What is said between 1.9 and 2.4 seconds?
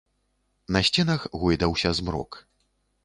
змрок.